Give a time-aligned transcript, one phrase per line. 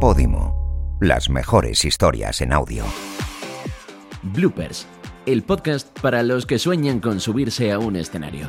[0.00, 0.98] Podimo.
[1.00, 2.84] Las mejores historias en audio.
[4.22, 4.86] Bloopers,
[5.24, 8.46] el podcast para los que sueñan con subirse a un escenario.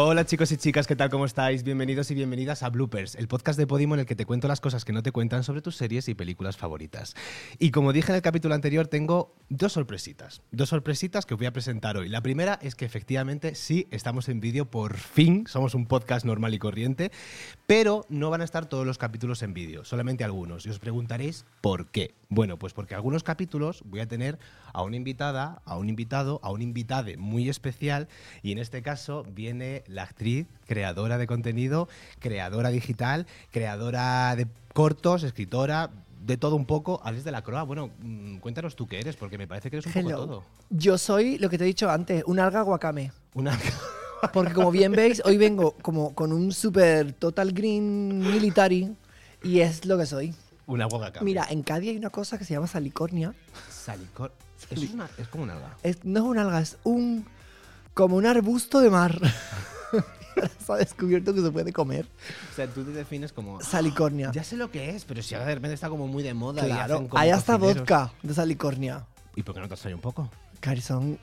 [0.00, 1.10] Hola chicos y chicas, ¿qué tal?
[1.10, 1.64] ¿Cómo estáis?
[1.64, 4.60] Bienvenidos y bienvenidas a Bloopers, el podcast de Podimo en el que te cuento las
[4.60, 7.16] cosas que no te cuentan sobre tus series y películas favoritas.
[7.58, 10.40] Y como dije en el capítulo anterior, tengo dos sorpresitas.
[10.52, 12.08] Dos sorpresitas que os voy a presentar hoy.
[12.08, 16.54] La primera es que efectivamente sí estamos en vídeo por fin, somos un podcast normal
[16.54, 17.10] y corriente,
[17.66, 20.64] pero no van a estar todos los capítulos en vídeo, solamente algunos.
[20.64, 22.14] Y os preguntaréis por qué.
[22.28, 24.38] Bueno, pues porque algunos capítulos voy a tener
[24.72, 28.06] a una invitada, a un invitado, a un invitade muy especial
[28.42, 31.88] y en este caso viene la actriz, creadora de contenido,
[32.18, 35.90] creadora digital, creadora de cortos, escritora,
[36.24, 37.00] de todo un poco.
[37.04, 39.86] Alex de la Croa, bueno, mm, cuéntanos tú qué eres, porque me parece que eres
[39.86, 40.10] un Hello.
[40.16, 40.44] poco todo.
[40.70, 43.12] Yo soy lo que te he dicho antes, un alga guacame.
[43.34, 43.58] Una...
[44.32, 48.94] Porque como bien veis, hoy vengo como con un super total green military
[49.44, 50.34] y es lo que soy.
[50.66, 51.20] una guaca.
[51.20, 53.32] Mira, en Cádiz hay una cosa que se llama salicornia.
[53.70, 54.32] Salicor.
[54.70, 55.76] Es, una- es como un alga.
[55.84, 57.26] Es- no es un alga, es un
[57.94, 59.20] como un arbusto de mar.
[60.66, 62.06] se ha descubierto que se puede comer.
[62.52, 63.60] O sea, tú te defines como.
[63.60, 64.30] Salicornia.
[64.32, 66.62] Ya sé lo que es, pero si ahora de repente está como muy de moda.
[66.62, 67.80] y Claro, hacen como hay hasta cocineros.
[67.82, 69.06] vodka de salicornia.
[69.36, 70.30] ¿Y por qué no te has traído un poco?
[70.60, 71.18] Cari, son...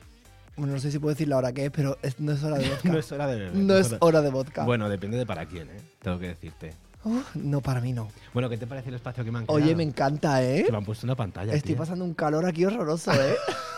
[0.57, 2.57] Bueno, no sé si puedo decir la hora que es, pero es- no es hora
[2.57, 2.89] de vodka.
[2.91, 3.55] No es hora de beber.
[3.55, 4.63] No es hora de vodka.
[4.63, 5.81] Bueno, depende de para quién, ¿eh?
[6.01, 6.73] Tengo que decirte.
[7.35, 8.07] No, para mí no.
[8.33, 9.63] Bueno, ¿qué te parece el espacio que me han creado?
[9.63, 10.63] Oye, me encanta, ¿eh?
[10.65, 11.53] Que me han puesto una pantalla.
[11.53, 11.77] Estoy tía.
[11.77, 13.35] pasando un calor aquí horroroso, ¿eh?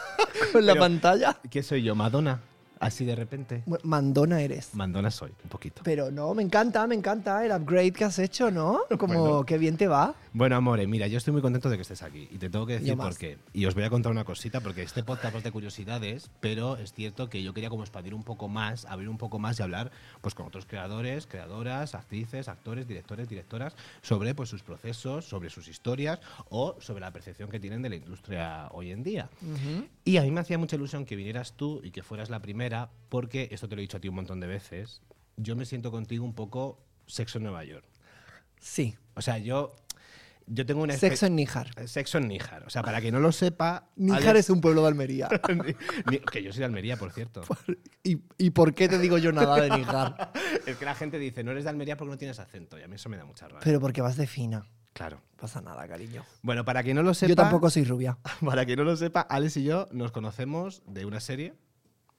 [0.53, 1.37] Con la Pero- pantalla.
[1.49, 1.93] ¿Qué soy yo?
[1.95, 2.39] ¿Madonna?
[2.79, 3.63] Así de repente.
[3.83, 4.73] Mandona eres.
[4.73, 5.81] Mandona soy, un poquito.
[5.83, 8.81] Pero no, me encanta, me encanta el upgrade que has hecho, ¿no?
[8.99, 9.45] Como Bueno.
[9.45, 10.15] que bien te va.
[10.33, 12.27] Bueno, amore, mira, yo estoy muy contento de que estés aquí.
[12.31, 13.37] Y te tengo que decir por qué.
[13.53, 16.93] Y os voy a contar una cosita, porque este podcast es de curiosidades, pero es
[16.93, 19.91] cierto que yo quería como expandir un poco más, abrir un poco más y hablar
[20.21, 25.67] pues con otros creadores, creadoras, actrices, actores, directores, directoras, sobre pues sus procesos, sobre sus
[25.67, 29.29] historias o sobre la percepción que tienen de la industria hoy en día.
[30.05, 32.66] Y a mí me hacía mucha ilusión que vinieras tú y que fueras la primera,
[33.09, 35.01] porque esto te lo he dicho a ti un montón de veces.
[35.37, 37.85] Yo me siento contigo un poco sexo en Nueva York.
[38.59, 38.95] Sí.
[39.15, 39.75] O sea, yo,
[40.47, 41.69] yo tengo una Sexo en Níjar.
[41.87, 42.63] Sexo en Níjar.
[42.65, 43.89] O sea, para que no lo sepa.
[43.95, 45.29] Níjar Alex- es un pueblo de Almería.
[46.31, 47.41] Que yo soy de Almería, por cierto.
[48.03, 50.31] ¿Y, y por qué te digo yo nada de Níjar?
[50.65, 52.79] es que la gente dice, no eres de Almería porque no tienes acento.
[52.79, 53.61] Y a mí eso me da mucha rabia.
[53.63, 54.65] Pero porque vas de fina.
[54.93, 55.21] claro.
[55.37, 56.25] No pasa nada, cariño.
[56.41, 57.29] Bueno, para que no lo sepa.
[57.29, 58.17] Yo tampoco soy rubia.
[58.43, 61.53] Para que no lo sepa, Alex y yo nos conocemos de una serie.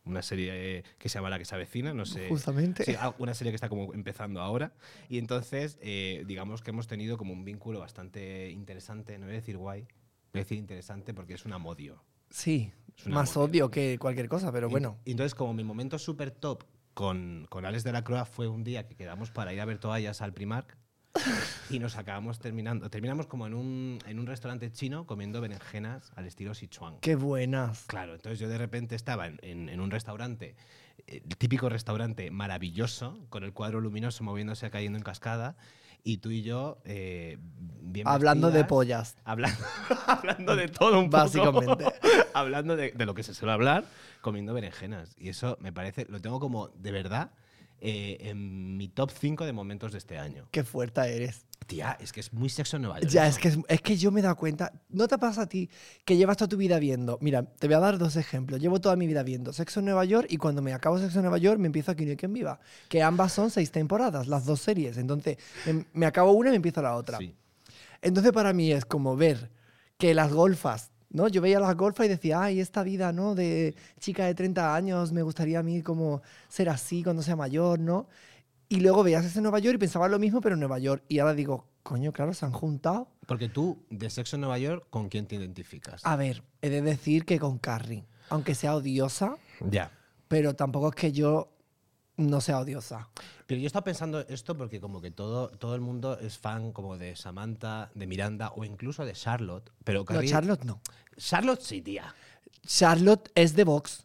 [0.09, 2.29] Una serie que se llama La que se avecina, no sé.
[2.29, 2.85] Justamente.
[2.85, 4.73] Sí, una serie que está como empezando ahora.
[5.09, 9.19] Y entonces, eh, digamos que hemos tenido como un vínculo bastante interesante.
[9.19, 12.03] No voy a decir guay, voy a decir interesante porque es un amodio.
[12.31, 12.73] Sí.
[13.07, 13.51] Más movida.
[13.51, 14.99] odio que cualquier cosa, pero Y- bueno.
[15.05, 16.65] Y, entonces, como mi momento súper top
[16.95, 19.79] con, con Alex de la Croa fue un día que quedamos para ir a ver
[19.79, 20.77] toallas al Primark
[21.71, 22.91] y nos acabamos terminando.
[22.91, 26.99] Terminamos como en un, en un restaurante chino comiendo berenjenas al estilo Sichuan.
[27.01, 27.85] Qué buenas.
[27.87, 30.55] Claro, entonces yo de repente estaba en, en- en un restaurante,
[31.07, 35.57] el típico restaurante maravilloso, con el cuadro luminoso moviéndose, cayendo en cascada,
[36.05, 37.39] y tú y yo, eh,
[37.83, 39.17] bien Hablando de pollas.
[39.25, 39.59] Hablando,
[40.07, 41.23] hablando de todo un poco.
[41.25, 41.85] Básicamente.
[42.35, 43.85] hablando de, de lo que se suele hablar,
[44.21, 45.15] comiendo berenjenas.
[45.19, 47.31] Y eso me parece, lo tengo como de verdad
[47.81, 50.49] eh, en mi top 5 de momentos de este año.
[50.51, 51.45] Qué fuerte eres.
[51.67, 53.13] Tía, es que es muy sexo en Nueva York.
[53.13, 54.73] Ya, es que, es, es que yo me he dado cuenta.
[54.89, 55.69] ¿No te pasa a ti
[56.05, 57.19] que llevas toda tu vida viendo?
[57.21, 58.61] Mira, te voy a dar dos ejemplos.
[58.61, 61.25] Llevo toda mi vida viendo Sexo en Nueva York y cuando me acabo Sexo en
[61.25, 62.59] Nueva York me empiezo Aquí no hay quien viva.
[62.89, 64.97] Que ambas son seis temporadas, las dos series.
[64.97, 67.19] Entonces, me, me acabo una y me empiezo la otra.
[67.19, 67.35] Sí.
[68.01, 69.51] Entonces, para mí es como ver
[69.99, 71.29] que las golfas, ¿no?
[71.29, 73.35] Yo veía las golfas y decía, ay, esta vida, ¿no?
[73.35, 77.79] De chica de 30 años, me gustaría a mí como ser así cuando sea mayor,
[77.79, 78.09] ¿no?
[78.69, 81.03] Y luego veías ese Nueva York y pensaba lo mismo, pero en Nueva York.
[81.09, 83.09] Y ahora digo, coño, claro, se han juntado.
[83.27, 86.05] Porque tú, de sexo en Nueva York, ¿con quién te identificas?
[86.05, 89.37] A ver, he de decir que con Carrie, aunque sea odiosa,
[89.71, 89.91] Ya.
[90.29, 91.49] pero tampoco es que yo
[92.19, 93.09] no sea odiosa.
[93.47, 96.99] Pero yo estaba pensando esto porque como que todo, todo el mundo es fan como
[96.99, 99.71] de Samantha, de Miranda o incluso de Charlotte.
[99.85, 100.81] Pero No, Charlotte no.
[101.17, 102.15] Charlotte sí, tía.
[102.67, 104.05] Charlotte es de Vox.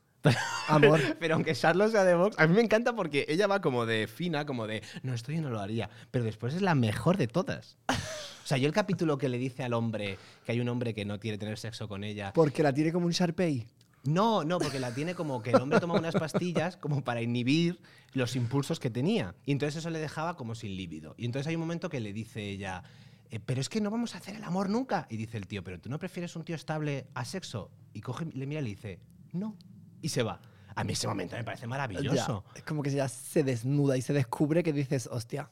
[0.69, 1.01] Amor.
[1.19, 4.07] Pero aunque Charlotte sea de Vox, a mí me encanta porque ella va como de
[4.07, 5.89] fina, como de, no, esto yo no lo haría.
[6.11, 7.77] Pero después es la mejor de todas.
[7.89, 11.03] O sea, yo el capítulo que le dice al hombre que hay un hombre que
[11.03, 12.31] no quiere tener sexo con ella.
[12.33, 13.67] Porque la tiene como un Sharpei.
[14.03, 17.79] No, no, porque la tiene como que el hombre toma unas pastillas como para inhibir
[18.13, 19.35] los impulsos que tenía.
[19.45, 21.15] Y entonces eso le dejaba como sin líbido.
[21.17, 22.83] Y entonces hay un momento que le dice ella,
[23.31, 25.07] "Eh, pero es que no vamos a hacer el amor nunca.
[25.09, 27.71] Y dice el tío, pero tú no prefieres un tío estable a sexo.
[27.93, 28.99] Y coge, le mira y le dice,
[29.31, 29.55] no.
[30.01, 30.41] Y se va.
[30.75, 32.43] A mí ese momento me parece maravilloso.
[32.55, 35.49] Es como que ya se desnuda y se descubre que dices, hostia.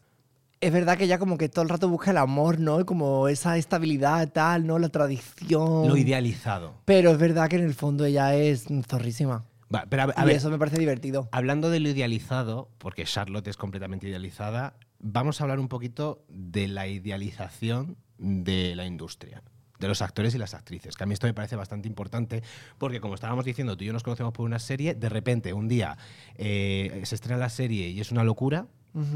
[0.62, 2.86] Es verdad que ella como que todo el rato busca el amor, ¿no?
[2.86, 4.80] Como esa estabilidad, tal, ¿no?
[4.80, 5.88] La tradición.
[5.88, 6.76] Lo idealizado.
[6.86, 9.46] Pero es verdad que en el fondo ella es zorrísima.
[9.74, 11.30] Va, pero a, a y ver, eso me parece divertido.
[11.32, 16.68] hablando de lo idealizado, porque Charlotte es completamente idealizada, vamos a hablar un poquito de
[16.68, 19.42] la idealización de la industria.
[19.82, 22.42] De los actores y las actrices, que a mí esto me parece bastante importante,
[22.78, 25.68] porque como estábamos diciendo, tú y yo nos conocemos por una serie, de repente un
[25.68, 25.98] día
[26.36, 28.68] eh, se estrena la serie y es una locura,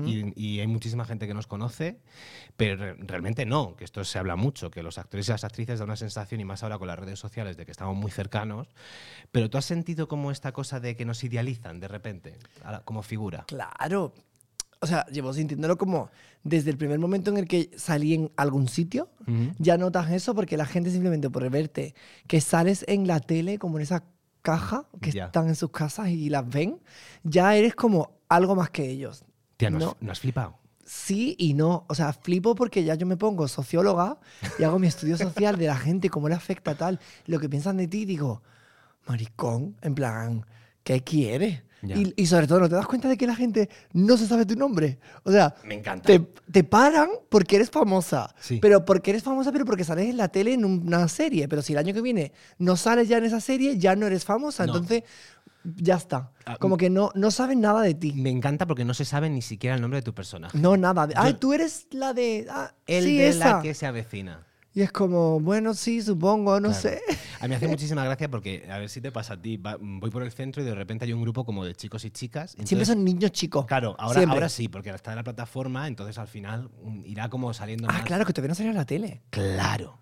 [0.06, 2.00] y, y hay muchísima gente que nos conoce,
[2.56, 5.79] pero re- realmente no, que esto se habla mucho, que los actores y las actrices
[5.79, 8.69] da una sensación, y más ahora con las redes sociales, de que estamos muy cercanos.
[9.33, 12.38] Pero tú has sentido como esta cosa de que nos idealizan de repente,
[12.85, 13.44] como figura.
[13.47, 14.13] Claro.
[14.86, 16.10] O sea, llevo sintiéndolo como
[16.44, 19.10] desde el primer momento en el que salí en algún sitio,
[19.60, 21.96] ya notas eso porque la gente simplemente por verte
[22.28, 24.04] que sales en la tele como en esa
[24.44, 25.26] caja que Ya.
[25.26, 26.80] están en sus casas y las ven,
[27.24, 29.26] ya eres como algo más que ellos.
[29.58, 29.90] Tía, ¿no, No.
[29.90, 30.58] has, no has flipado?
[30.86, 31.86] Sí y no.
[31.90, 34.20] O sea, flipo porque ya yo me pongo socióloga
[34.60, 37.78] y hago mi estudio social de la gente, cómo le afecta tal, lo que piensan
[37.78, 38.44] de ti, digo,
[39.08, 40.46] maricón, en plan,
[40.86, 41.62] ¿qué quieres?
[41.84, 44.46] Y, y sobre todo, ¿no te das cuenta de que la gente no se sabe
[44.48, 44.98] tu nombre?
[45.24, 46.08] O sea, Me encanta.
[46.08, 46.20] te,
[46.52, 48.34] te paran porque eres famosa.
[48.40, 48.58] Sí.
[48.60, 51.48] Pero porque eres famosa, pero porque sales en la tele en una serie.
[51.48, 54.26] Pero si el año que viene no sales ya en esa serie, ya no eres
[54.26, 54.66] famosa.
[54.66, 54.74] No.
[54.74, 55.04] Entonces,
[55.64, 56.32] ya está.
[56.46, 58.14] Ah, Como que no, no saben nada de ti.
[58.14, 60.58] Me encanta porque no se sabe ni siquiera el nombre de tu personaje.
[60.58, 61.08] No, nada.
[61.16, 62.48] Ay, tú eres la de.
[62.50, 63.58] ah, El sí, de esa.
[63.58, 64.44] la que se avecina.
[64.75, 66.81] Y es como, bueno, sí, supongo, no Claro.
[66.81, 67.01] sé.
[67.39, 69.77] A mí me hace muchísima gracia porque, a ver si te pasa a ti, va-
[69.80, 72.57] voy por el centro y de repente hay un grupo como de chicos y chicas.
[72.62, 73.66] Siempre son niños chicos.
[73.66, 74.33] Claro, ahora, Siempre.
[74.36, 77.94] ahora sí, porque está en la plataforma, entonces al final mm, irá como saliendo Ah,
[77.94, 78.04] más.
[78.04, 79.22] claro, que todavía no salió en la tele.
[79.30, 79.98] Claro.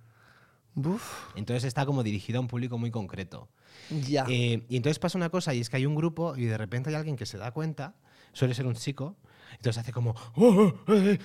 [0.75, 1.03] Uf,
[1.35, 3.49] Entonces está como dirigido a un público muy concreto.
[3.91, 4.25] ya.
[4.27, 6.89] Eh, y entonces pasa una cosa y es que hay un grupo y de repente
[6.89, 7.93] hay alguien que se da cuenta,
[8.31, 9.15] suele ser un chico,
[9.55, 11.19] entonces hace como, "Oh, oh, eh,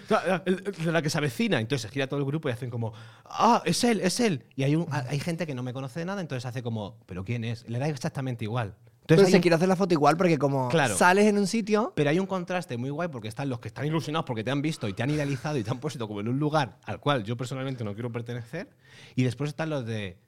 [0.47, 0.55] eh,
[0.85, 1.61] de la que se avecina.
[1.61, 2.93] Entonces se gira todo el grupo y hacen como,
[3.25, 4.45] ah, es él, es él.
[4.57, 7.25] Y hay, un, hay gente que no me conoce de nada, entonces hace como, ¿pero
[7.25, 7.69] quién es?
[7.69, 8.75] Le da exactamente igual.
[9.07, 10.95] Pero Entonces hay se un- quiere hacer la foto igual porque como Claro.
[10.95, 11.95] sales en un sitio...
[11.97, 14.61] pero hay un contraste muy guay porque están los que están ilusionados porque te han
[14.61, 17.25] visto y te han idealizado y te han puesto como en un lugar al cual
[17.25, 18.69] yo personalmente no quiero pertenecer.
[19.17, 20.19] Y después están los de,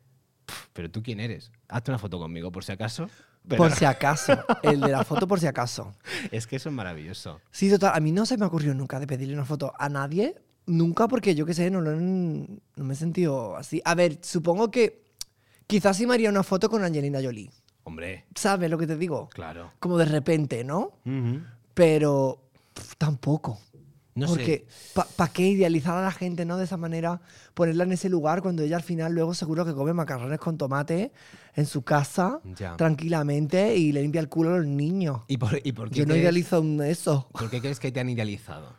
[0.47, 1.53] "Pf, pero tú quién eres?
[1.69, 3.07] Hazte una foto conmigo por si acaso.
[3.51, 4.33] Pero Por si acaso.
[4.63, 5.93] El de la foto por si acaso.
[6.31, 7.41] es que eso es maravilloso.
[7.51, 7.93] Sí, total.
[7.95, 10.37] A mí no se me ocurrió nunca de pedirle una foto a nadie.
[10.67, 13.83] Nunca porque yo qué sé, no, lo no me he sentido así.
[13.85, 15.03] A ver, supongo que
[15.67, 17.51] quizás sí me haría una foto con Angelina Jolie.
[17.83, 19.29] Hombre, ¿Sabes lo que te digo?
[19.31, 19.73] claro.
[19.81, 20.93] Como de repente, ¿no?
[21.75, 22.41] Pero
[22.99, 23.59] tampoco.
[24.21, 24.27] No.
[24.27, 24.67] Porque,
[25.17, 26.57] ¿para qué idealizar a la gente, no?
[26.59, 27.21] De esa manera,
[27.55, 31.11] ponerla en ese lugar cuando ella al final luego seguro que come macarrones con tomate
[31.55, 32.77] en su casa, Ya.
[32.77, 35.23] tranquilamente, y le limpia el culo a los niños.
[35.29, 37.29] ¿Y por, y por qué Yo no idealizo eso.
[37.33, 38.75] ¿Por qué crees que te han idealizado?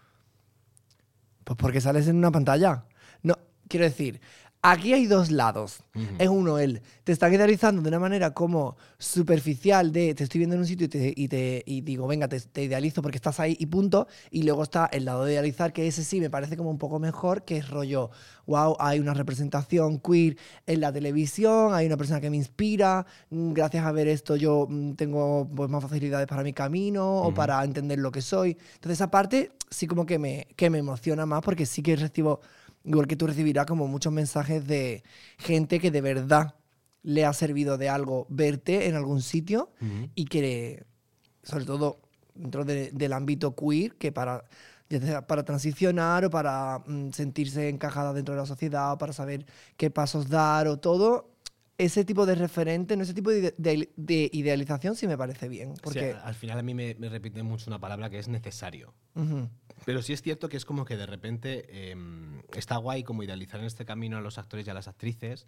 [1.44, 2.86] Pues porque sales en una pantalla.
[3.24, 3.36] No,
[3.68, 4.22] quiero decir,
[4.62, 5.84] aquí hay dos lados.
[6.20, 10.56] Es uno, el te están idealizando de una manera como superficial de te estoy viendo
[10.56, 13.40] en un sitio y te, y te- y digo, venga, te, te idealizo porque estás
[13.40, 14.08] ahí y punto.
[14.30, 17.00] Y luego está el lado de idealizar, que ese sí me parece como un poco
[17.00, 18.10] mejor, que es rollo,
[18.46, 23.54] wow, hay una representación queer en la televisión, hay una persona que me inspira, mm,
[23.54, 27.64] gracias a ver esto yo mm, tengo pues, más facilidades para mi camino o para
[27.64, 28.52] entender lo que soy.
[28.76, 32.42] Entonces esa parte sí como que me, que me emociona más porque sí que recibo,
[32.84, 35.04] igual que tú recibirás como muchos mensajes de
[35.38, 36.56] gente que de verdad
[37.04, 39.70] le ha servido de algo verte en algún sitio
[40.16, 40.84] y que,
[41.44, 42.00] sobre todo
[42.36, 44.44] dentro de- del ámbito queer, que para,
[45.28, 49.46] para transicionar o para mm, sentirse encajada dentro de la sociedad o para saber
[49.78, 51.31] qué pasos dar o todo,
[51.86, 55.74] ese tipo de referente, no ese tipo de, de- de idealización sí me parece bien.
[55.82, 58.28] Porque, O sea, al final a mí me, me repite mucho una palabra que es
[58.28, 58.94] necesario.
[59.86, 61.96] Pero sí es cierto que es como que de repente eh,
[62.56, 65.48] está guay como idealizar en este camino a los actores y a las actrices,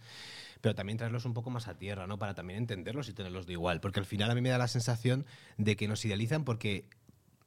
[0.60, 2.18] pero también traerlos un poco más a tierra, ¿no?
[2.18, 3.80] Para también entenderlos y tenerlos de igual.
[3.80, 5.26] Porque al final a mí me da la sensación
[5.58, 6.88] de que nos idealizan porque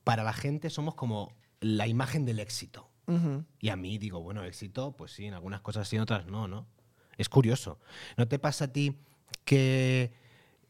[0.04, 2.88] para la gente somos como la imagen del éxito.
[3.60, 6.46] Y a mí digo, bueno, éxito, pues sí, en algunas cosas sí, en otras no,
[6.48, 6.66] ¿no?
[7.16, 7.78] Es curioso.
[8.16, 8.96] ¿No te pasa a ti
[9.44, 10.12] que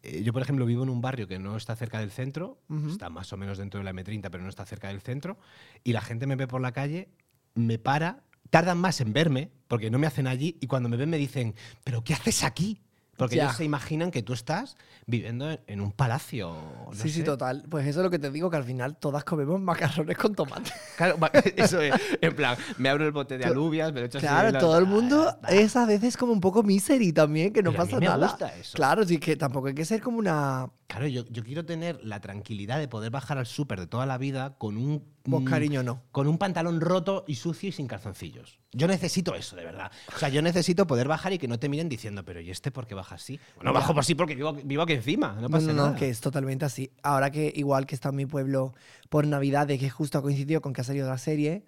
[0.03, 3.11] eh, yo, por ejemplo, vivo en un barrio que no está cerca del centro, está
[3.11, 5.39] más o menos dentro de la M30, pero no está cerca del centro,
[5.83, 7.09] y la gente me ve por la calle,
[7.55, 11.11] me para, tardan más en verme, porque no me hacen allí, y cuando me ven
[11.11, 12.81] me dicen, ¿pero qué haces aquí?
[13.17, 13.45] Porque Ya.
[13.45, 16.55] ellos se imaginan que tú estás viviendo en, un palacio.
[16.87, 17.65] no sí, sí, total.
[17.71, 20.71] Pues eso es lo que te digo, que al final todas comemos macarrones con tomate.
[20.97, 21.17] Claro,
[21.57, 21.95] eso es.
[22.21, 24.79] En plan, me abro el bote de alubias, me lo echo así Claro, la- todo
[24.79, 25.49] el Ah, mundo está.
[25.49, 28.07] es a veces como un poco misery también, que no Pero a mí pasa me
[28.07, 28.27] nada.
[28.29, 28.75] gusta eso.
[28.77, 30.71] Claro, sí que tampoco hay que ser como una...
[30.89, 34.19] Claro, yo, yo quiero tener la tranquilidad de poder bajar al súper de toda la
[34.19, 35.05] vida con un.
[35.25, 36.03] Pues mm, cariño, no.
[36.13, 38.61] Con un pantalón roto y sucio y sin calzoncillos.
[38.73, 39.91] Yo necesito eso, de verdad.
[40.15, 42.71] O sea, yo necesito poder bajar y que no te miren diciendo, pero ¿y este
[42.71, 43.39] por qué baja así?
[43.57, 45.35] Bueno, bajo por sí porque vivo, vivo aquí encima.
[45.35, 45.97] No No, pasa no, no, nada.
[45.97, 46.91] que es totalmente así.
[47.03, 48.75] Ahora que igual que está en mi pueblo
[49.09, 51.65] por Navidades, que justo ha coincidido con que ha salido la serie,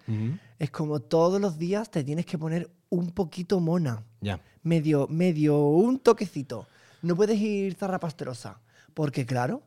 [0.58, 4.02] es como todos los días te tienes que poner un poquito mona.
[4.20, 4.40] Ya.
[4.62, 6.66] Medio, medio, un toquecito.
[7.02, 8.60] No puedes ir zarrapastrosa.
[8.94, 9.62] Porque claro,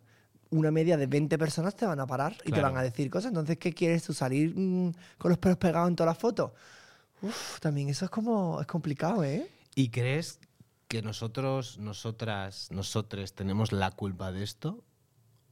[0.50, 3.30] una media de 20 personas te van a parar y te van a decir cosas.
[3.30, 4.14] Entonces, ¿qué quieres tú?
[4.14, 6.52] ¿Salir mm, con los pelos pegados en todas las fotos?
[7.22, 9.48] Uf, también eso es como, es complicado, ¿eh?
[9.76, 10.40] ¿Y crees
[10.92, 14.84] que nosotros, nosotras, nosotres tenemos la culpa de esto?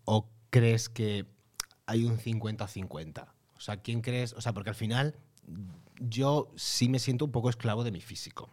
[0.03, 1.27] ¿O crees que
[1.85, 3.25] hay un 50-50?
[3.55, 4.33] O sea, ¿quién crees?
[4.33, 5.15] O sea, porque al final
[5.97, 8.49] yo sí me siento un poco esclavo de mi físico.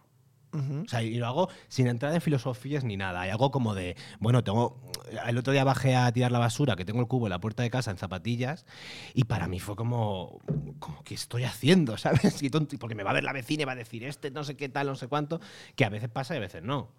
[0.53, 0.83] Ujú.
[0.85, 3.21] O sea, y lo hago sin entrar en filosofías ni nada.
[3.21, 4.81] Hay algo como de, bueno, tengo.
[5.25, 7.63] El otro día bajé a tirar la basura, que tengo el cubo en la puerta
[7.63, 8.65] de casa en zapatillas,
[9.13, 10.39] y para mí fue como,
[10.79, 11.97] como ¿qué estoy haciendo?
[11.97, 12.41] ¿Sabes?
[12.41, 14.43] Y tonto, porque me va a ver la vecina y va a decir este, no
[14.43, 15.39] sé qué tal, no sé cuánto,
[15.75, 16.91] que a veces pasa y a veces no.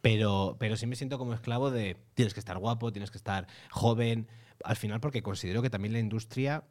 [0.00, 3.46] Pero, pero sí me siento como esclavo de tienes que estar guapo, tienes que estar
[3.70, 4.28] joven.
[4.64, 6.64] Al final, porque considero que también la industria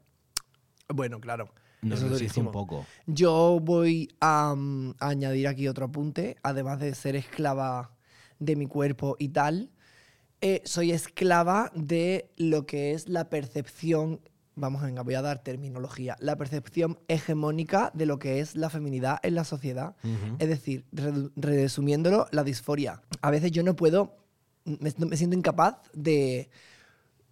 [0.88, 1.54] Bueno, claro.
[1.82, 2.86] Nos eso exige un poco.
[3.08, 7.92] Yo voy a, mm, a añadir aquí otro apunte, además de ser esclava
[8.40, 9.70] de mi cuerpo y tal,
[10.42, 14.22] eh, soy esclava de lo que es la percepción,
[14.56, 19.20] vamos, venga, voy a dar terminología, la percepción hegemónica de lo que es la feminidad
[19.22, 19.96] en la sociedad.
[20.40, 20.86] Es decir,
[21.36, 23.04] resumiéndolo, la disforia.
[23.22, 24.18] A veces yo no puedo,
[24.66, 26.50] me, me siento incapaz de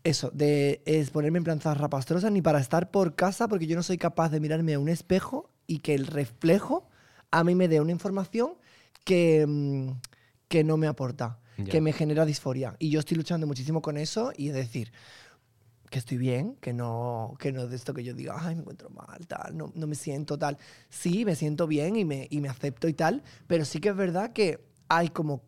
[0.09, 3.83] eso, de es ponerme en plan zarrapastrosa ni para estar por casa porque yo no
[3.83, 6.87] soy capaz de mirarme a un espejo y que el reflejo
[7.31, 8.53] a mí me dé una información
[9.03, 9.91] que, mm,
[10.47, 11.39] que no me aporta,
[11.69, 12.75] que me genera disforia.
[12.79, 14.91] Y yo estoy luchando muchísimo con eso y es decir,
[15.89, 18.61] que estoy bien, que no, que no es de esto que yo diga, ay, me
[18.61, 20.57] encuentro mal, tal, no, no me siento tal.
[20.89, 23.95] Sí, me siento bien y me, y me acepto y tal, pero sí que es
[23.95, 25.41] verdad que hay como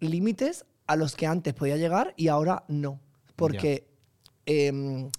[0.00, 3.00] límites a los que antes podía llegar y ahora no.
[3.36, 3.87] Porque,
[4.48, 5.10] em,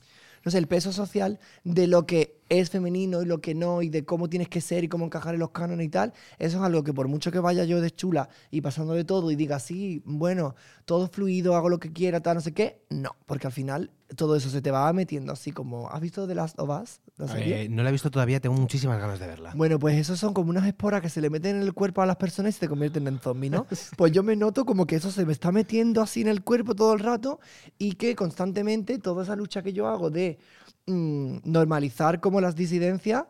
[0.44, 3.90] no sé, el peso social de lo que es femenino y lo que no, y
[3.90, 6.64] de cómo tienes que ser y cómo encajar en los cánones y tal, eso es
[6.64, 9.60] algo que por mucho que vaya yo de chula y pasando de todo y diga,
[9.60, 13.54] sí, bueno, todo fluido, hago lo que quiera, tal, no sé qué, no, porque al
[13.54, 17.00] final todo eso se te va metiendo así como, ¿has visto The Last of Us?
[17.18, 17.64] la serie?
[17.64, 19.54] Eh, no la he visto todavía, tengo muchísimas ganas de verla.
[19.56, 22.06] Bueno, pues esos son como unas esporas que se le meten en el cuerpo a
[22.06, 23.68] las personas y se te convierten en zombies, ¿no?
[23.98, 26.76] Pues yo me noto como que eso se me está metiendo así en el cuerpo
[26.76, 27.40] todo el rato
[27.78, 30.40] y que constantemente toda esa lucha que yo hago de
[30.90, 33.24] mm, normalizar como las disidencias,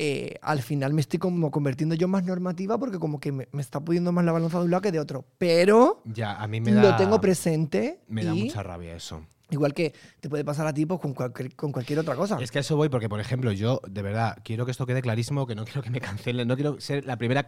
[0.00, 3.62] eh, al final me estoy como convirtiendo yo más normativa porque como que me, me
[3.62, 5.24] está pudiendo más la balanza de un lado que de otro.
[5.38, 6.82] Pero Ya, a mí me da.
[6.82, 9.24] lo tengo presente Me da y mucha rabia eso.
[9.50, 12.38] igual que te puede pasar a ti pues, con, cualquier, con cualquier otra cosa.
[12.40, 15.02] Es que a eso voy porque, por ejemplo, yo de verdad quiero que esto quede
[15.02, 17.44] clarísimo, que no quiero que me cancelen, no quiero ser la primera,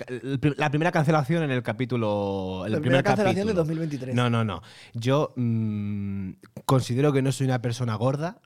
[0.56, 2.62] la primera cancelación en el capítulo.
[2.66, 3.64] en la el primera primer cancelación de capítulo.
[3.64, 4.14] 2023.
[4.16, 4.61] No, no, no.
[4.94, 6.30] Yo mm,
[6.64, 8.40] considero que no soy una persona gorda,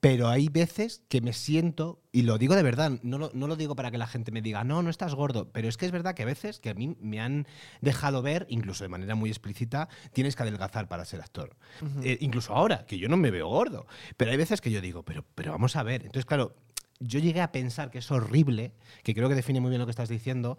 [0.00, 3.56] pero hay veces que me siento, y lo digo de verdad, no lo, no lo
[3.56, 5.92] digo para que la gente me diga, no, no estás gordo, pero es que es
[5.92, 7.46] verdad que a veces que a mí me han
[7.82, 11.54] dejado ver, incluso de manera muy explícita, tienes que adelgazar para ser actor.
[12.02, 15.04] Eh, incluso ahora, que yo no me veo gordo, pero hay veces que yo digo,
[15.04, 16.02] pero, pero vamos a ver.
[16.02, 16.56] Entonces, claro,
[16.98, 19.90] yo llegué a pensar que es horrible, que creo que define muy bien lo que
[19.90, 20.56] estás diciendo,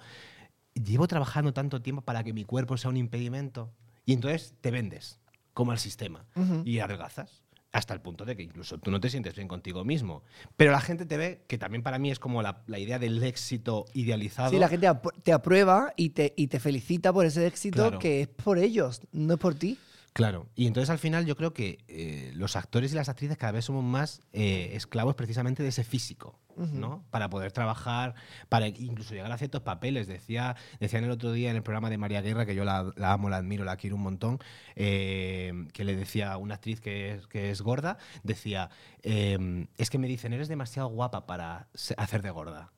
[0.75, 3.73] llevo trabajando tanto tiempo para que mi cuerpo sea un impedimento.
[4.05, 5.19] Y entonces te vendes,
[5.53, 6.25] como al sistema,
[6.63, 7.43] y adelgazas.
[7.73, 10.23] Hasta el punto de que incluso tú no te sientes bien contigo mismo.
[10.57, 13.23] Pero la gente te ve, que también para mí es como la, la idea del
[13.23, 14.49] éxito idealizado.
[14.49, 14.89] Sí, la gente
[15.23, 17.99] te aprueba y te, y te felicita por ese éxito Claro.
[17.99, 19.77] que es por ellos, no es por ti.
[20.13, 23.53] Claro, y entonces al final yo creo que eh, los actores y las actrices cada
[23.53, 27.05] vez somos más eh, esclavos precisamente de ese físico, ¿no?
[27.11, 28.13] Para poder trabajar,
[28.49, 30.07] para incluso llegar a ciertos papeles.
[30.07, 33.13] Decía, decían el otro día en el programa de María Guerra, que yo la, la
[33.13, 34.39] amo, la admiro, la quiero un montón,
[34.75, 38.69] eh, que le decía a una actriz que es, que es gorda, decía,
[39.03, 42.73] eh, es que me dicen, eres demasiado guapa para hacer de gorda.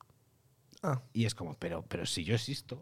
[0.84, 2.80] Ah, Y es como, pero, pero si yo existo,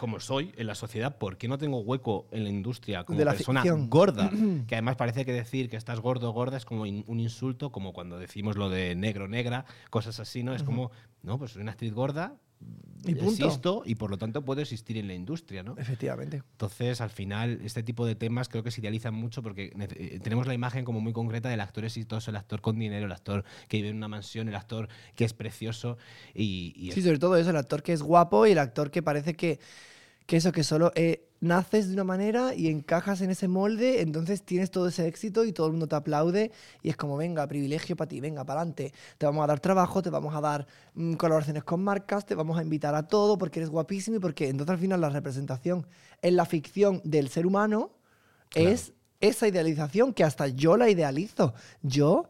[0.00, 3.24] como soy en la sociedad, ¿por qué no tengo hueco en la industria como De
[3.26, 3.90] la persona ficción.
[3.90, 4.30] gorda?
[4.66, 7.70] Que además parece que decir que estás gordo o gorda es como in- un insulto,
[7.70, 10.54] como cuando decimos lo de negro negra, cosas así, ¿no?
[10.54, 10.90] Es como,
[11.22, 12.34] no, pues soy una actriz gorda,
[13.06, 13.46] Y punto.
[13.46, 15.74] existo y por lo tanto puedo existir en la industria, ¿no?
[15.78, 16.42] Efectivamente.
[16.52, 20.46] Entonces, al final, este tipo de temas creo que se idealizan mucho porque eh, tenemos
[20.46, 23.78] la imagen como muy concreta del actor exitoso, el actor con dinero, el actor que
[23.78, 25.96] vive en una mansión, el actor que es precioso
[26.34, 29.02] y, y Sí, sobre todo eso, el actor que es guapo y el actor que
[29.02, 29.60] parece que,
[30.26, 34.42] que eso, que solo eh, naces de una manera y encajas en ese molde, entonces
[34.42, 37.96] tienes todo ese éxito y todo el mundo te aplaude y es como, venga, privilegio
[37.96, 38.92] para ti, venga, para adelante.
[39.18, 42.58] Te vamos a dar trabajo, te vamos a dar mm, colaboraciones con marcas, te vamos
[42.58, 45.86] a invitar a todo porque eres guapísimo y porque entonces al final la representación
[46.22, 47.90] en la ficción del ser humano
[48.54, 51.54] es esa idealización que hasta yo la idealizo.
[51.82, 52.28] Yo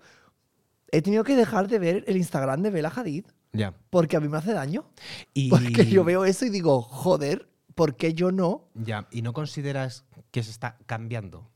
[0.93, 3.25] he tenido que dejar de ver el Instagram de Bella Hadid.
[3.52, 3.75] ya.
[3.90, 4.85] Porque a mí me hace daño.
[5.35, 8.69] Y, Porque yo veo eso y digo, joder, ¿por qué yo no?
[8.75, 11.49] Ya, ¿y no consideras que se está cambiando?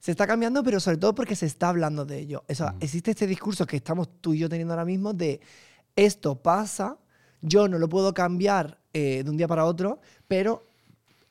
[0.00, 2.44] Se está cambiando, pero sobre todo porque se está hablando de ello.
[2.48, 2.76] O sea, Ujú.
[2.80, 5.40] existe este discurso que estamos tú y yo teniendo ahora mismo de
[5.96, 6.98] esto pasa,
[7.40, 10.66] yo no lo puedo cambiar eh, de un día para otro, pero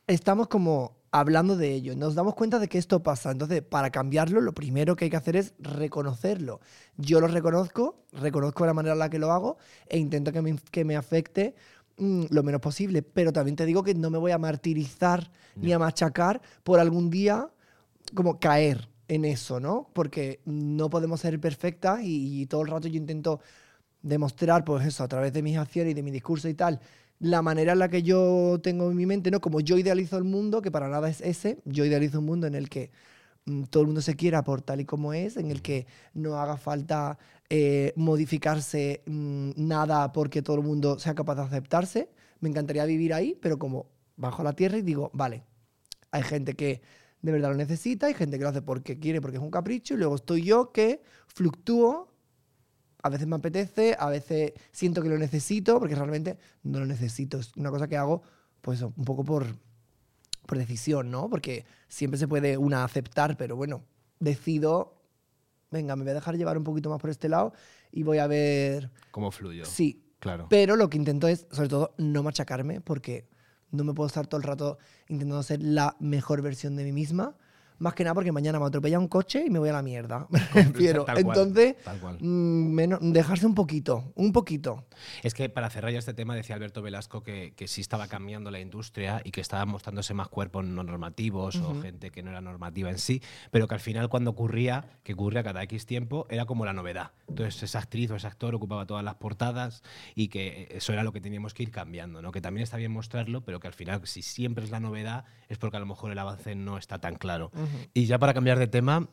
[0.07, 1.95] estamos como hablando de ello.
[1.95, 3.31] Nos damos cuenta de que esto pasa.
[3.31, 6.59] Entonces, para cambiarlo, lo primero que hay que hacer es reconocerlo.
[6.97, 9.57] Yo lo reconozco, reconozco la manera en la que lo hago
[9.87, 11.55] e intento que me, que me afecte
[11.97, 13.01] mm, lo menos posible.
[13.01, 17.09] Pero también te digo que no me voy a martirizar ni a machacar por algún
[17.09, 17.49] día
[18.13, 19.89] como caer en eso, ¿no?
[19.93, 23.39] Porque no podemos ser perfectas y, y todo el rato yo intento
[24.01, 26.79] demostrar, pues eso, a través de mis acciones y de mi discurso y tal,
[27.19, 29.41] la manera en la que yo tengo en mi mente, ¿no?
[29.41, 32.55] Como yo idealizo el mundo, que para nada es ese, yo idealizo un mundo en
[32.55, 32.91] el que
[33.69, 36.57] todo el mundo se quiera por tal y como es, en el que no haga
[36.57, 42.09] falta eh, modificarse mm, nada porque todo el mundo sea capaz de aceptarse.
[42.39, 43.87] Me encantaría vivir ahí, pero como
[44.17, 45.43] bajo la tierra y digo, vale,
[46.11, 46.81] hay gente que
[47.21, 49.93] de verdad lo necesita, hay gente que lo hace porque quiere, porque es un capricho,
[49.95, 52.13] y luego estoy yo que fluctúo.
[53.01, 57.39] A veces me apetece, a veces siento que lo necesito, porque realmente no lo necesito.
[57.39, 58.23] Es una cosa que hago,
[58.61, 59.45] pues, un poco por,
[60.45, 61.29] por decisión, ¿no?
[61.29, 63.83] Porque siempre se puede una aceptar, pero bueno,
[64.19, 65.01] decido,
[65.71, 67.53] venga, me voy a dejar llevar un poquito más por este lado
[67.91, 68.91] y voy a ver.
[69.11, 69.65] ¿Cómo fluyo?
[69.65, 70.47] Sí, Claro.
[70.49, 73.27] pero lo que intento es, sobre todo, no machacarme, porque
[73.71, 77.35] no me puedo estar todo el rato intentando ser la mejor versión de mí misma.
[77.79, 80.27] Más que nada porque mañana me atropella un coche y me voy a la mierda.
[80.55, 81.03] Me refiero.
[81.05, 82.17] Tal cual, Entonces, tal cual.
[82.21, 84.85] mm, menos- dejarse un poquito, un poquito.
[85.23, 88.51] Es que para cerrar ya este tema, decía Alberto Velasco que, que sí estaba cambiando
[88.51, 92.41] la industria y que estaban mostrándose más cuerpos no normativos o gente que no era
[92.41, 96.45] normativa en sí, pero que al final cuando ocurría, que ocurría cada X tiempo, era
[96.45, 97.11] como la novedad.
[97.27, 99.83] Entonces esa actriz o ese actor ocupaba todas las portadas
[100.15, 102.31] y que eso era lo que teníamos que ir cambiando, ¿no?
[102.31, 105.57] que también está bien mostrarlo, pero que al final si siempre es la novedad es
[105.57, 107.51] porque a lo mejor el avance no está tan claro.
[107.93, 109.07] Y ya para cambiar de tema,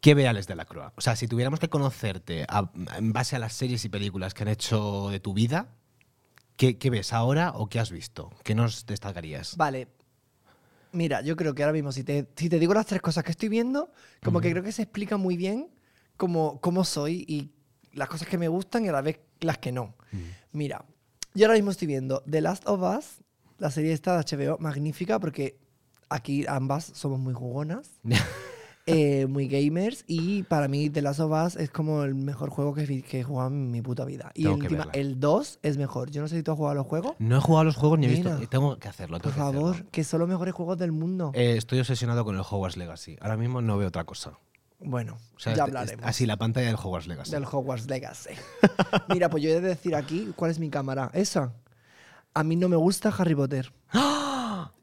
[0.00, 0.92] ¿Qué ve Alex de la Croix?
[0.94, 4.44] O sea, si tuviéramos que conocerte a- en base a las series y películas que
[4.44, 5.74] han hecho de tu vida,
[6.56, 8.30] ¿qué, qué ves ahora o qué has visto?
[8.44, 9.56] ¿Qué nos destacarías?
[9.56, 9.88] Vale.
[10.92, 13.32] Mira, yo creo que ahora mismo, si te, si te digo las tres cosas que
[13.32, 13.90] estoy viendo,
[14.22, 15.68] como que creo que se explica muy bien
[16.16, 17.50] cómo, cómo soy y
[17.92, 19.96] las cosas que me gustan y a la vez las que no.
[20.52, 20.84] Mira,
[21.34, 23.18] yo ahora mismo estoy viendo The Last of Us,
[23.58, 25.58] la serie esta de HBO, magnífica porque
[26.10, 27.90] aquí ambas somos muy jugonas.
[28.86, 32.72] eh, muy gamers y para mí The Last of Us es como el mejor juego
[32.74, 34.30] que, que he jugado en mi puta vida.
[34.34, 35.00] Y Tengo que encima, verla.
[35.00, 36.10] el 2 es mejor.
[36.10, 37.14] Yo no sé si tú has jugado a los juegos.
[37.18, 38.38] No he jugado a los juegos ni he visto.
[38.48, 39.18] Tengo que hacerlo.
[39.18, 39.72] Por tengo que hacerlo.
[39.74, 41.32] favor, que son los mejores juegos del mundo.
[41.34, 43.18] Eh, estoy obsesionado con el Hogwarts Legacy.
[43.20, 44.38] Ahora mismo no veo otra cosa.
[44.80, 47.30] bueno, O sea, ya hablaremos así la pantalla del Hogwarts Legacy.
[47.30, 48.30] del Hogwarts Legacy.
[49.12, 51.10] Mira, pues yo he de decir aquí, ¿cuál es mi cámara?
[51.12, 51.52] Esa.
[52.32, 53.70] A mí no me gusta Harry Potter.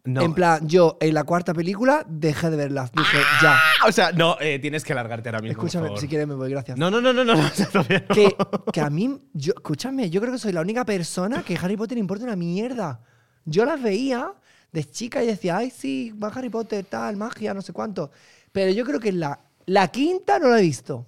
[0.05, 0.21] No.
[0.21, 2.91] En plan, yo en la cuarta película dejé de verlas.
[2.91, 3.55] Dije, ya.
[3.81, 5.55] Ah, o sea, no, eh, tienes que largarte ahora mismo.
[5.57, 5.99] por Escúchame, favor.
[5.99, 6.77] si quieres me voy, gracias.
[6.77, 8.13] No, no, no, no, no, no, todavía no.
[8.15, 8.35] que,
[8.71, 11.97] que a mí, yo, escúchame, yo creo que soy la única persona que Harry Potter
[11.97, 13.01] importa una mierda.
[13.45, 14.31] Yo las veía
[14.71, 18.11] de chica y decía, ay, sí, va Harry Potter, tal, magia, no sé cuánto.
[18.51, 21.07] Pero yo creo que la, la quinta no la he visto.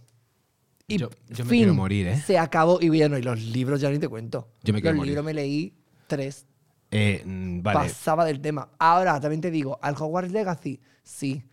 [0.87, 2.17] Y Yo- yo me fin, quiero morir, ¿eh?
[2.25, 2.79] Se acabó.
[2.81, 4.47] Y bueno, y los libros ya ni te cuento.
[4.63, 5.09] Yo me quiero los morir.
[5.11, 5.75] libros me leí
[6.07, 6.46] tres.
[6.91, 7.79] Eh, mm, vale.
[7.79, 8.69] Pasaba del tema.
[8.79, 11.43] Ahora, también te digo, al Hogwarts Legacy, sí.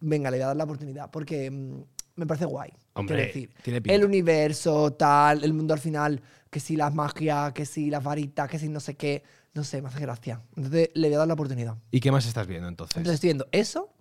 [0.00, 1.82] Venga, le voy a dar la oportunidad porque mm,
[2.16, 2.70] me parece guay.
[2.94, 3.94] Hombre, Quiero decir, tiene pinta.
[3.94, 6.20] el universo, tal, el mundo al final,
[6.50, 9.22] que si las magias, que si las varitas, que si no sé qué,
[9.54, 10.42] no sé, me hace gracia.
[10.56, 11.76] Entonces, le voy a dar la oportunidad.
[11.90, 12.96] ¿Y qué más estás viendo entonces?
[12.96, 13.92] Entonces, estoy viendo eso.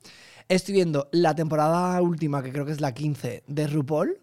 [0.47, 4.19] Estoy viendo la temporada última, que creo que es la 15, de RuPaul,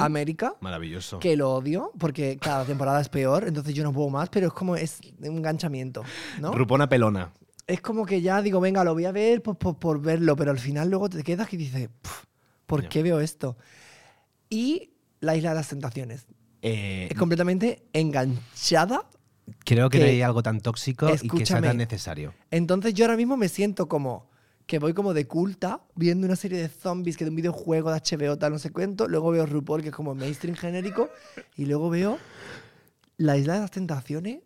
[0.00, 1.18] América Maravilloso.
[1.18, 4.52] que lo odio porque cada temporada es peor, entonces yo no puedo más, pero es
[4.54, 6.02] como es un enganchamiento,
[6.40, 6.52] ¿no?
[6.52, 7.32] Rupona pelona.
[7.66, 10.50] es como que ya digo, venga, lo voy a ver por, por- por verlo, pero
[10.52, 12.24] al final luego te quedas y dices, "Puf,
[12.64, 13.58] ¿por qué veo esto?
[14.48, 16.26] Y La Isla de las Tentaciones.
[16.62, 19.02] Eh, Es completamente enganchada
[19.64, 22.34] Creo que, no que- hay algo tan tóxico y que sea tan necesario.
[22.50, 24.27] Entonces yo ahora mismo me siento como
[24.68, 28.00] que voy como de culta viendo una serie de zombies que de un videojuego de
[28.00, 31.08] HBO tal no sé cuánto, luego veo RuPaul que es como mainstream genérico
[31.56, 32.18] y luego veo
[33.16, 34.40] La Isla de las Tentaciones.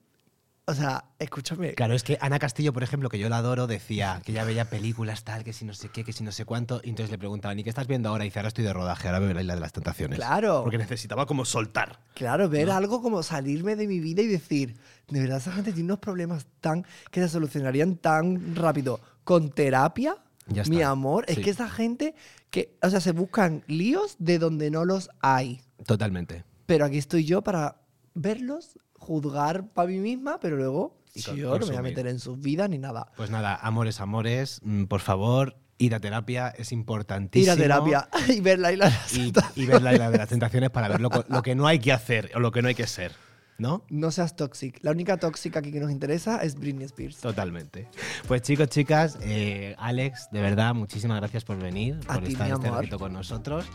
[0.65, 1.75] O sea, escúchame.
[1.75, 4.71] Claro, es que Ana Castillo, por ejemplo, que yo la adoro, decía que ella veía
[4.71, 7.19] películas tal, que si no sé qué, que si no sé cuánto, y entonces le
[7.19, 8.25] preguntaban, ¿y qué estás viendo ahora?
[8.25, 10.21] Y dice, ahora estoy de rodaje, ahora veo la Isla de las Tentaciones.
[10.21, 10.63] Claro.
[10.63, 11.99] Porque necesitaba como soltar.
[12.15, 14.77] Claro, ver algo como salirme de mi vida y decir,
[15.09, 20.17] de verdad esa gente tiene unos problemas tan que se solucionarían tan rápido con terapia.
[20.47, 20.65] Ya.
[20.65, 22.15] Mi amor, es que esa gente
[22.51, 25.63] que, o sea, se buscan líos de donde no los hay.
[25.87, 26.45] Totalmente.
[26.67, 27.77] Pero aquí estoy yo para
[28.15, 32.19] verlos, juzgar para mí misma, pero luego Y yo no me voy a meter en
[32.19, 33.07] sus vidas ni nada.
[33.17, 37.53] Pues nada, amores, amores, mm, por favor, ir a terapia, es importantísimo.
[37.55, 39.57] Ir a terapia y ver la isla de las Y, Tentaciones.
[39.59, 41.93] y ver la Isla de las Tentaciones para ver lo, lo que no hay que
[41.93, 43.13] hacer o lo que no hay que ser,
[43.59, 43.85] ¿no?
[43.88, 44.79] No seas tóxica.
[44.83, 47.19] La única tóxica aquí que nos interesa es Britney Spears.
[47.19, 47.88] Totalmente.
[48.27, 52.51] Pues chicos, chicas, eh, Alex, de verdad, muchísimas gracias por venir, A por ti, estar
[52.51, 53.67] este ratito con nosotros.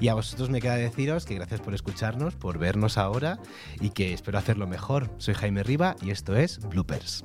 [0.00, 3.38] Y a vosotros me queda deciros que gracias por escucharnos, por vernos ahora
[3.80, 5.10] y que espero hacerlo mejor.
[5.18, 7.24] Soy Jaime Riva y esto es Bloopers.